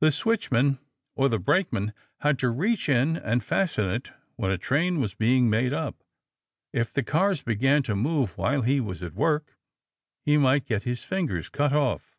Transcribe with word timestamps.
The 0.00 0.10
switchman 0.10 0.80
or 1.14 1.28
the 1.28 1.38
brakeman 1.38 1.92
had 2.22 2.36
to 2.40 2.48
reach 2.50 2.88
in 2.88 3.16
and 3.16 3.44
fasten 3.44 3.88
it 3.90 4.10
when 4.34 4.50
a 4.50 4.58
train 4.58 4.98
was 4.98 5.14
being 5.14 5.48
made 5.48 5.72
up. 5.72 6.02
If 6.72 6.92
the 6.92 7.04
cars 7.04 7.42
began 7.42 7.84
to 7.84 7.94
move 7.94 8.36
while 8.36 8.62
he 8.62 8.80
was 8.80 9.04
at 9.04 9.14
work, 9.14 9.56
he 10.26 10.36
might 10.36 10.66
get 10.66 10.82
his 10.82 11.04
fingers 11.04 11.48
cut 11.48 11.72
off. 11.72 12.16